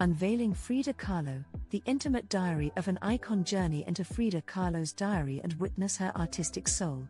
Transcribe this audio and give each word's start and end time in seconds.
Unveiling 0.00 0.52
Frida 0.52 0.92
Kahlo, 0.92 1.42
the 1.70 1.82
intimate 1.86 2.28
diary 2.28 2.70
of 2.76 2.86
an 2.86 2.98
icon 3.00 3.42
journey 3.42 3.82
into 3.86 4.04
Frida 4.04 4.42
Kahlo's 4.42 4.92
diary 4.92 5.40
and 5.42 5.54
witness 5.54 5.96
her 5.96 6.12
artistic 6.16 6.68
soul. 6.68 7.08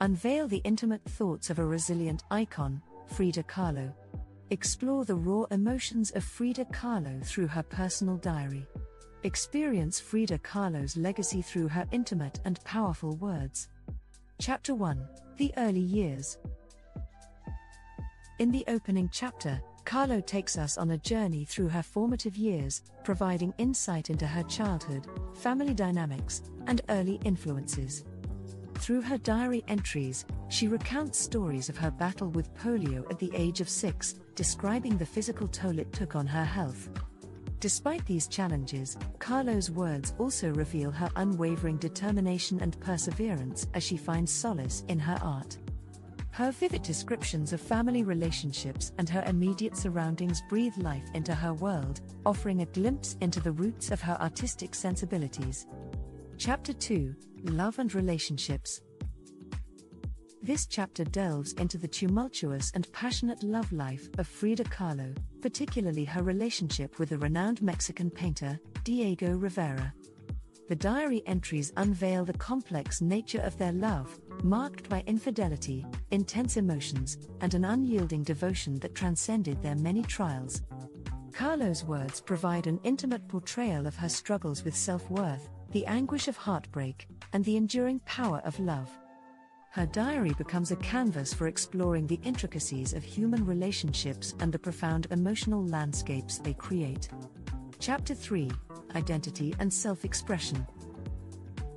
Unveil 0.00 0.46
the 0.46 0.62
intimate 0.62 1.02
thoughts 1.04 1.50
of 1.50 1.58
a 1.58 1.64
resilient 1.64 2.22
icon, 2.30 2.80
Frida 3.06 3.42
Kahlo. 3.42 3.92
Explore 4.50 5.04
the 5.04 5.14
raw 5.16 5.42
emotions 5.50 6.12
of 6.12 6.22
Frida 6.22 6.66
Kahlo 6.66 7.20
through 7.26 7.48
her 7.48 7.64
personal 7.64 8.16
diary. 8.16 8.64
Experience 9.24 9.98
Frida 9.98 10.38
Kahlo's 10.38 10.96
legacy 10.96 11.42
through 11.42 11.66
her 11.66 11.86
intimate 11.90 12.38
and 12.44 12.62
powerful 12.62 13.16
words. 13.16 13.68
Chapter 14.40 14.76
1 14.76 15.04
The 15.36 15.52
Early 15.56 15.80
Years. 15.80 16.38
In 18.38 18.52
the 18.52 18.64
opening 18.68 19.10
chapter, 19.12 19.60
Kahlo 19.84 20.24
takes 20.24 20.56
us 20.56 20.78
on 20.78 20.90
a 20.90 20.98
journey 20.98 21.44
through 21.44 21.68
her 21.68 21.82
formative 21.82 22.36
years, 22.36 22.82
providing 23.04 23.54
insight 23.58 24.10
into 24.10 24.26
her 24.26 24.42
childhood, 24.44 25.06
family 25.34 25.74
dynamics, 25.74 26.42
and 26.66 26.80
early 26.88 27.20
influences. 27.24 28.04
Through 28.78 29.02
her 29.02 29.18
diary 29.18 29.62
entries, 29.68 30.24
she 30.48 30.68
recounts 30.68 31.18
stories 31.18 31.68
of 31.68 31.76
her 31.76 31.90
battle 31.90 32.28
with 32.30 32.54
polio 32.54 33.08
at 33.10 33.18
the 33.18 33.30
age 33.34 33.60
of 33.60 33.68
six, 33.68 34.14
describing 34.34 34.96
the 34.96 35.06
physical 35.06 35.48
toll 35.48 35.78
it 35.78 35.92
took 35.92 36.16
on 36.16 36.26
her 36.26 36.44
health. 36.44 36.88
Despite 37.60 38.06
these 38.06 38.26
challenges, 38.26 38.96
Kahlo's 39.18 39.70
words 39.70 40.14
also 40.18 40.50
reveal 40.54 40.90
her 40.90 41.10
unwavering 41.16 41.76
determination 41.76 42.58
and 42.62 42.80
perseverance 42.80 43.66
as 43.74 43.82
she 43.82 43.98
finds 43.98 44.32
solace 44.32 44.82
in 44.88 44.98
her 44.98 45.18
art. 45.22 45.58
Her 46.32 46.52
vivid 46.52 46.82
descriptions 46.82 47.52
of 47.52 47.60
family 47.60 48.02
relationships 48.02 48.92
and 48.98 49.08
her 49.08 49.24
immediate 49.26 49.76
surroundings 49.76 50.42
breathe 50.48 50.76
life 50.78 51.08
into 51.14 51.34
her 51.34 51.54
world, 51.54 52.00
offering 52.24 52.62
a 52.62 52.66
glimpse 52.66 53.16
into 53.20 53.40
the 53.40 53.52
roots 53.52 53.90
of 53.90 54.00
her 54.00 54.16
artistic 54.20 54.74
sensibilities. 54.74 55.66
Chapter 56.38 56.72
2 56.72 57.14
Love 57.44 57.78
and 57.78 57.94
Relationships 57.94 58.80
this 60.42 60.66
chapter 60.66 61.04
delves 61.04 61.52
into 61.54 61.76
the 61.76 61.86
tumultuous 61.86 62.72
and 62.74 62.90
passionate 62.94 63.42
love 63.42 63.70
life 63.72 64.08
of 64.16 64.26
Frida 64.26 64.64
Kahlo, 64.64 65.14
particularly 65.42 66.04
her 66.06 66.22
relationship 66.22 66.98
with 66.98 67.10
the 67.10 67.18
renowned 67.18 67.60
Mexican 67.60 68.10
painter, 68.10 68.58
Diego 68.82 69.36
Rivera. 69.36 69.92
The 70.70 70.76
diary 70.76 71.22
entries 71.26 71.74
unveil 71.76 72.24
the 72.24 72.32
complex 72.32 73.02
nature 73.02 73.42
of 73.42 73.58
their 73.58 73.72
love, 73.72 74.18
marked 74.44 74.88
by 74.88 75.02
infidelity, 75.06 75.84
intense 76.10 76.56
emotions, 76.56 77.18
and 77.40 77.54
an 77.54 77.64
unyielding 77.64 78.22
devotion 78.22 78.78
that 78.80 78.94
transcended 78.94 79.62
their 79.62 79.76
many 79.76 80.02
trials. 80.02 80.62
Kahlo's 81.32 81.84
words 81.84 82.20
provide 82.20 82.66
an 82.66 82.80
intimate 82.84 83.26
portrayal 83.28 83.86
of 83.86 83.96
her 83.96 84.08
struggles 84.08 84.64
with 84.64 84.76
self 84.76 85.08
worth, 85.10 85.48
the 85.72 85.86
anguish 85.86 86.28
of 86.28 86.36
heartbreak, 86.36 87.08
and 87.32 87.44
the 87.44 87.56
enduring 87.56 88.00
power 88.00 88.42
of 88.44 88.58
love. 88.60 88.90
Her 89.70 89.86
diary 89.86 90.34
becomes 90.36 90.72
a 90.72 90.76
canvas 90.76 91.32
for 91.32 91.46
exploring 91.46 92.08
the 92.08 92.18
intricacies 92.24 92.92
of 92.92 93.04
human 93.04 93.46
relationships 93.46 94.34
and 94.40 94.52
the 94.52 94.58
profound 94.58 95.06
emotional 95.12 95.64
landscapes 95.64 96.38
they 96.38 96.54
create. 96.54 97.08
Chapter 97.78 98.14
3 98.14 98.50
Identity 98.96 99.54
and 99.60 99.72
Self 99.72 100.04
Expression. 100.04 100.66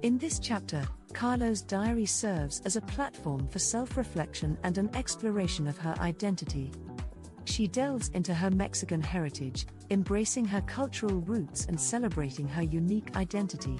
In 0.02 0.18
this 0.18 0.40
chapter, 0.40 0.84
Kahlo's 1.14 1.62
diary 1.62 2.06
serves 2.06 2.62
as 2.66 2.76
a 2.76 2.82
platform 2.82 3.48
for 3.48 3.60
self 3.60 3.98
reflection 3.98 4.58
and 4.64 4.78
an 4.78 4.90
exploration 4.96 5.68
of 5.68 5.78
her 5.78 5.96
identity. 6.00 6.72
She 7.46 7.68
delves 7.68 8.10
into 8.10 8.34
her 8.34 8.50
Mexican 8.50 9.02
heritage, 9.02 9.68
embracing 9.90 10.46
her 10.46 10.62
cultural 10.62 11.22
roots 11.22 11.66
and 11.66 11.80
celebrating 11.80 12.48
her 12.48 12.64
unique 12.64 13.16
identity. 13.16 13.78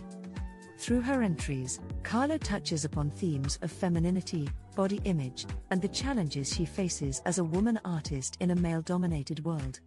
Through 0.78 1.02
her 1.02 1.24
entries, 1.24 1.80
Kahlo 2.04 2.38
touches 2.40 2.86
upon 2.86 3.10
themes 3.10 3.58
of 3.62 3.72
femininity, 3.72 4.50
body 4.76 5.00
image, 5.06 5.46
and 5.72 5.82
the 5.82 5.88
challenges 5.88 6.54
she 6.54 6.66
faces 6.66 7.22
as 7.26 7.38
a 7.38 7.44
woman 7.44 7.80
artist 7.86 8.38
in 8.42 8.52
a 8.52 8.56
male 8.56 8.82
dominated 8.82 9.46
world. 9.46 9.80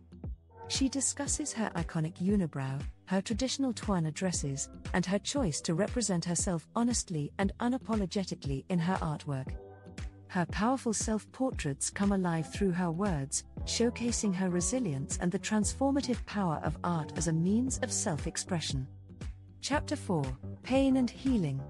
She 0.69 0.89
discusses 0.89 1.53
her 1.53 1.71
iconic 1.77 2.15
unibrow, 2.15 2.81
her 3.07 3.21
traditional 3.21 3.73
Tehuana 3.73 4.13
dresses, 4.13 4.69
and 4.93 5.07
her 5.07 5.19
choice 5.19 5.61
to 5.63 5.75
represent 5.75 6.25
herself 6.25 6.67
honestly 6.75 7.33
and 7.39 7.53
unapologetically 7.61 8.65
in 8.69 8.79
her 8.79 8.97
artwork. 8.97 9.55
Her 10.29 10.45
powerful 10.47 10.93
self 10.93 11.31
portraits 11.33 11.89
come 11.89 12.13
alive 12.13 12.53
through 12.53 12.73
her 12.73 12.91
words, 12.91 13.45
showcasing 13.65 14.35
her 14.35 14.51
resilience 14.51 15.19
and 15.21 15.31
the 15.31 15.39
transformative 15.39 16.25
power 16.27 16.61
of 16.65 16.77
art 16.85 17.13
as 17.17 17.29
a 17.29 17.33
means 17.33 17.79
of 17.83 17.93
self 17.93 18.27
expression. 18.27 18.87
Chapter 19.61 19.97
4 19.97 20.25
Pain 20.63 20.97
and 20.97 21.09
Healing. 21.09 21.61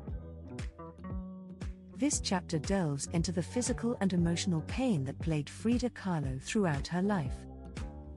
This 1.96 2.20
chapter 2.20 2.58
delves 2.58 3.08
into 3.12 3.32
the 3.32 3.42
physical 3.42 3.96
and 4.00 4.12
emotional 4.12 4.62
pain 4.66 5.04
that 5.04 5.18
plagued 5.18 5.48
Frida 5.48 5.90
Kahlo 5.90 6.42
throughout 6.42 6.86
her 6.88 7.02
life. 7.02 7.32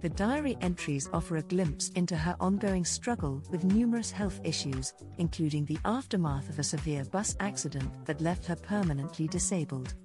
The 0.01 0.09
diary 0.09 0.57
entries 0.61 1.09
offer 1.11 1.35
a 1.35 1.41
glimpse 1.41 1.89
into 1.89 2.15
her 2.15 2.33
ongoing 2.39 2.85
struggle 2.85 3.43
with 3.49 3.65
numerous 3.65 4.11
health 4.11 4.39
issues, 4.45 4.93
including 5.17 5.65
the 5.65 5.77
aftermath 5.83 6.47
of 6.47 6.57
a 6.57 6.63
severe 6.63 7.03
bus 7.03 7.35
accident 7.41 8.05
that 8.05 8.21
left 8.21 8.45
her 8.45 8.55
permanently 8.55 9.27
disabled. 9.27 9.95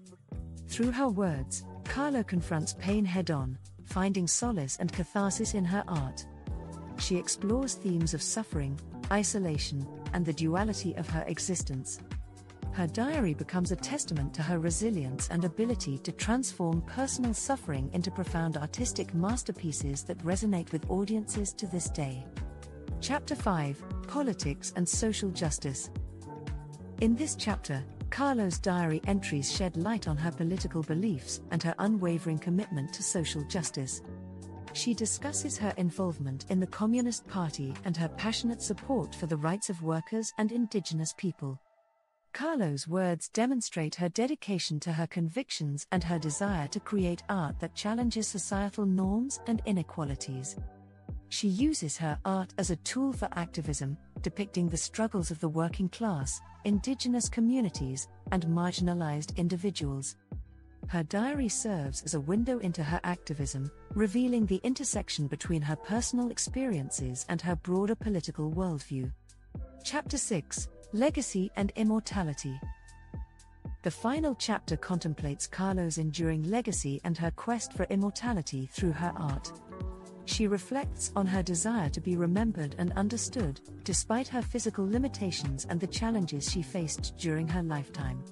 Through 0.67 0.91
her 0.91 1.09
words, 1.09 1.65
Kahlo 1.85 2.27
confronts 2.27 2.75
pain 2.81 3.05
head 3.05 3.31
on, 3.31 3.57
finding 3.85 4.27
solace 4.27 4.79
and 4.81 4.93
catharsis 4.93 5.55
in 5.55 5.65
her 5.65 5.85
art. 5.87 6.27
She 6.99 7.17
explores 7.17 7.75
themes 7.75 8.15
of 8.15 8.23
suffering, 8.23 8.81
isolation, 9.13 9.87
and 10.13 10.27
the 10.27 10.33
duality 10.33 10.95
of 10.95 11.09
her 11.09 11.23
existence. 11.29 12.01
Her 12.75 12.89
diary 12.89 13.35
becomes 13.35 13.71
a 13.71 13.77
testament 13.77 14.35
to 14.35 14.43
her 14.43 14.59
resilience 14.59 15.29
and 15.31 15.45
ability 15.45 15.97
to 15.99 16.11
transform 16.11 16.83
personal 16.83 17.33
suffering 17.33 17.89
into 17.93 18.11
profound 18.11 18.57
artistic 18.57 19.15
masterpieces 19.15 20.03
that 20.03 20.19
resonate 20.25 20.73
with 20.73 20.91
audiences 20.91 21.53
to 21.53 21.69
this 21.69 21.89
day. 21.89 22.27
Chapter 23.01 23.37
5 23.37 23.81
Politics 24.09 24.73
and 24.75 24.89
Social 24.89 25.31
Justice. 25.31 25.89
In 27.01 27.15
this 27.15 27.37
chapter, 27.37 27.81
Kahlo's 28.11 28.59
diary 28.59 29.01
entries 29.07 29.53
shed 29.53 29.77
light 29.77 30.09
on 30.09 30.17
her 30.17 30.33
political 30.33 30.83
beliefs 30.83 31.43
and 31.53 31.63
her 31.63 31.77
unwavering 31.79 32.41
commitment 32.41 32.93
to 32.95 33.05
social 33.05 33.45
justice. 33.45 34.03
She 34.73 34.95
discusses 34.95 35.57
her 35.59 35.73
involvement 35.77 36.47
in 36.49 36.59
the 36.59 36.67
Communist 36.67 37.25
Party 37.29 37.73
and 37.85 37.97
her 37.97 38.09
passionate 38.09 38.61
support 38.61 39.15
for 39.15 39.27
the 39.27 39.37
rights 39.37 39.71
of 39.71 39.81
workers 39.85 40.33
and 40.39 40.51
indigenous 40.51 41.15
people. 41.17 41.61
Kahlo's 42.35 42.89
words 42.89 43.29
demonstrate 43.29 43.95
her 43.95 44.09
dedication 44.09 44.81
to 44.81 44.93
her 44.93 45.07
convictions 45.07 45.87
and 45.93 46.03
her 46.03 46.19
desire 46.19 46.67
to 46.69 46.81
create 46.81 47.23
art 47.29 47.61
that 47.61 47.77
challenges 47.77 48.27
societal 48.27 48.85
norms 48.85 49.39
and 49.47 49.63
inequalities. 49.67 50.57
She 51.29 51.47
uses 51.47 51.97
her 51.97 52.19
art 52.25 52.53
as 52.59 52.73
a 52.73 52.77
tool 52.77 53.13
for 53.13 53.29
activism, 53.37 53.97
depicting 54.23 54.69
the 54.69 54.77
struggles 54.77 55.31
of 55.31 55.39
the 55.39 55.49
working 55.49 55.89
class, 55.89 56.41
indigenous 56.65 57.29
communities, 57.29 58.09
and 58.33 58.45
marginalized 58.47 59.37
individuals. 59.37 60.17
Her 60.89 61.05
diary 61.05 61.49
serves 61.49 62.03
as 62.03 62.15
a 62.15 62.21
window 62.21 62.59
into 62.59 62.83
her 62.83 63.01
activism, 63.05 63.71
revealing 63.95 64.45
the 64.47 64.61
intersection 64.65 65.29
between 65.29 65.63
her 65.63 65.77
personal 65.77 66.33
experiences 66.33 67.27
and 67.29 67.41
her 67.41 67.55
broader 67.55 67.95
political 67.95 68.51
worldview. 68.51 69.13
Chapter 69.85 70.19
6 70.19 70.69
Legacy 70.95 71.51
and 71.57 71.73
Immortality. 71.75 72.61
The 73.83 73.91
final 73.91 74.37
chapter 74.37 74.77
contemplates 74.77 75.49
Kahlo's 75.49 75.99
enduring 75.99 76.49
legacy 76.49 77.01
and 77.03 77.19
her 77.19 77.33
quest 77.33 77.73
for 77.73 77.83
immortality 77.91 78.69
through 78.73 78.93
her 78.93 79.13
art. 79.17 79.51
She 80.27 80.47
reflects 80.47 81.11
on 81.17 81.27
her 81.27 81.43
desire 81.43 81.89
to 81.89 82.01
be 82.01 82.15
remembered 82.15 82.77
and 82.79 82.93
understood, 82.93 83.61
despite 83.83 84.29
her 84.29 84.41
physical 84.41 84.89
limitations 84.89 85.67
and 85.69 85.81
the 85.81 85.89
challenges 85.89 86.49
she 86.49 86.63
faced 86.63 87.17
during 87.19 87.49
her 87.49 87.65
lifetime. 87.65 88.25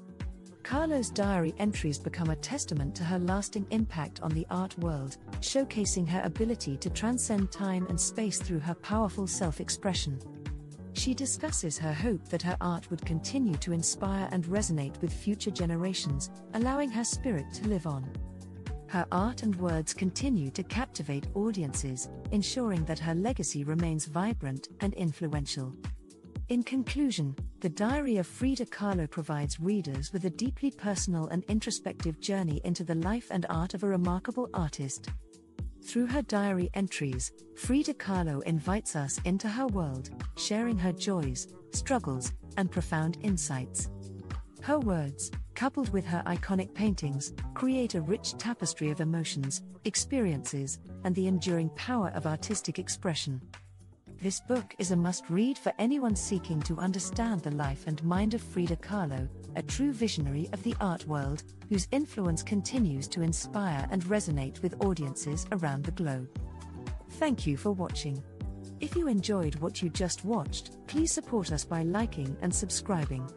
Kahlo's 0.63 1.11
diary 1.11 1.55
entries 1.59 1.99
become 1.99 2.31
a 2.31 2.37
testament 2.37 2.95
to 2.95 3.03
her 3.03 3.19
lasting 3.19 3.67
impact 3.71 4.21
on 4.21 4.31
the 4.31 4.47
art 4.51 4.79
world, 4.79 5.17
showcasing 5.41 6.09
her 6.09 6.23
ability 6.23 6.77
to 6.77 6.91
transcend 6.91 7.51
time 7.51 7.89
and 7.89 8.01
space 8.01 8.39
through 8.39 8.61
her 8.61 8.75
powerful 8.77 9.27
self 9.27 9.61
expression. 9.61 10.21
She 10.95 11.15
discusses 11.15 11.79
her 11.79 11.93
hope 11.93 12.29
that 12.29 12.43
her 12.43 12.57
art 12.61 12.91
would 12.91 13.05
continue 13.05 13.57
to 13.57 13.73
inspire 13.73 14.29
and 14.31 14.45
resonate 14.45 15.01
with 15.01 15.13
future 15.13 15.51
generations, 15.51 16.31
allowing 16.55 16.91
her 16.91 17.05
spirit 17.05 17.47
to 17.55 17.69
live 17.69 17.87
on. 17.87 18.09
Her 18.89 19.07
art 19.11 19.43
and 19.43 19.57
words 19.57 19.95
continue 19.95 20.51
to 20.51 20.63
captivate 20.63 21.29
audiences, 21.35 22.11
ensuring 22.31 22.85
that 22.85 22.99
her 22.99 23.15
legacy 23.15 23.65
remains 23.65 24.05
vibrant 24.05 24.69
and 24.81 24.93
influential. 24.95 25.75
In 26.51 26.63
conclusion, 26.63 27.35
the 27.61 27.71
Diary 27.71 28.19
of 28.19 28.27
Frida 28.27 28.67
Kahlo 28.67 29.09
provides 29.09 29.59
readers 29.59 30.13
with 30.13 30.27
a 30.27 30.31
deeply 30.31 30.71
personal 30.71 31.29
and 31.29 31.43
introspective 31.45 32.21
journey 32.21 32.61
into 32.65 32.85
the 32.85 32.97
life 32.97 33.29
and 33.31 33.47
art 33.49 33.73
of 33.73 33.83
a 33.83 33.89
remarkable 33.89 34.51
artist. 34.53 35.09
Through 35.83 36.07
her 36.07 36.23
diary 36.23 36.71
entries, 36.75 37.33
Frida 37.57 37.95
Kahlo 37.95 38.43
invites 38.45 38.95
us 38.95 39.21
into 39.25 39.49
her 39.49 39.67
world, 39.67 40.11
sharing 40.37 40.79
her 40.79 40.93
joys, 40.93 41.49
struggles, 41.73 42.33
and 42.57 42.71
profound 42.71 43.19
insights. 43.23 43.91
Her 44.63 44.79
words, 44.79 45.31
coupled 45.55 45.93
with 45.93 46.07
her 46.07 46.23
iconic 46.25 46.73
paintings, 46.73 47.33
create 47.55 47.95
a 47.95 48.01
rich 48.01 48.39
tapestry 48.39 48.91
of 48.91 49.01
emotions, 49.01 49.63
experiences, 49.85 50.79
and 51.05 51.15
the 51.15 51.27
enduring 51.27 51.69
power 51.71 52.13
of 52.15 52.27
artistic 52.27 52.79
expression. 52.79 53.41
This 54.23 54.39
book 54.39 54.77
is 54.79 54.93
a 54.93 54.97
must 54.97 55.29
read 55.31 55.59
for 55.59 55.73
anyone 55.81 56.15
seeking 56.15 56.63
to 56.63 56.79
understand 56.79 57.41
the 57.41 57.51
life 57.51 57.89
and 57.89 58.01
mind 58.05 58.35
of 58.35 58.41
Frida 58.41 58.77
Kahlo, 58.77 59.29
a 59.57 59.63
true 59.63 59.93
visionary 59.93 60.49
of 60.53 60.63
the 60.63 60.77
art 60.81 61.05
world, 61.09 61.43
whose 61.69 61.89
influence 61.91 62.41
continues 62.41 63.09
to 63.09 63.23
inspire 63.23 63.85
and 63.91 64.05
resonate 64.05 64.63
with 64.63 64.81
audiences 64.81 65.45
around 65.51 65.83
the 65.83 65.91
globe. 65.91 66.29
Thank 67.15 67.49
you 67.49 67.57
for 67.57 67.73
watching. 67.73 68.23
If 68.79 68.95
you 68.95 69.09
enjoyed 69.09 69.57
what 69.57 69.83
you 69.83 69.89
just 69.89 70.25
watched, 70.25 70.87
please 70.87 71.11
support 71.11 71.51
us 71.51 71.65
by 71.65 71.83
liking 71.83 72.37
and 72.43 72.55
subscribing. 72.55 73.29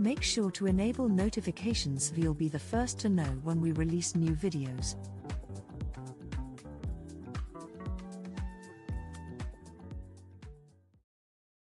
Make 0.00 0.24
sure 0.24 0.50
to 0.50 0.66
enable 0.66 1.08
notifications 1.08 2.08
so 2.08 2.16
you'll 2.16 2.34
be 2.34 2.48
the 2.48 2.58
first 2.58 2.98
to 2.98 3.08
know 3.08 3.38
when 3.44 3.60
we 3.60 3.70
release 3.70 4.16
new 4.16 4.32
videos. 4.32 4.96